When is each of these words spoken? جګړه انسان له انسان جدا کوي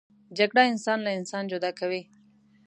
جګړه 0.37 0.63
انسان 0.71 0.99
له 1.05 1.11
انسان 1.19 1.43
جدا 1.51 1.71
کوي 1.79 2.01